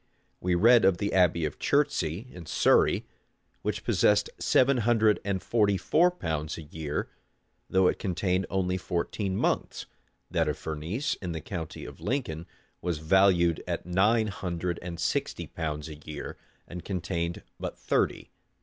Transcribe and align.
We 0.39 0.55
read 0.55 0.83
of 0.83 0.97
the 0.97 1.13
abbey 1.13 1.45
of 1.45 1.59
Chertsey, 1.59 2.25
in 2.31 2.47
Surrey, 2.47 3.05
which 3.61 3.83
possessed 3.83 4.31
seven 4.39 4.77
hundred 4.77 5.19
and 5.23 5.43
forty 5.43 5.77
four 5.77 6.09
pounds 6.09 6.57
a 6.57 6.63
year, 6.63 7.07
though 7.69 7.85
it 7.87 7.99
contained 7.99 8.47
only 8.49 8.77
fourteen 8.77 9.37
monks: 9.37 9.85
that 10.31 10.47
of 10.49 10.57
Furnese, 10.57 11.17
in 11.21 11.33
the 11.33 11.39
county 11.41 11.85
of 11.85 12.01
Lincoln, 12.01 12.47
was 12.81 12.97
valued 12.97 13.61
at 13.67 13.85
nine 13.85 14.25
hundred 14.29 14.79
and 14.81 14.99
sixty 14.99 15.45
pounds 15.45 15.87
a 15.87 15.93
year, 15.97 16.35
and 16.67 16.83
contained 16.83 17.43
but 17.59 17.77
thirty. 17.77 18.31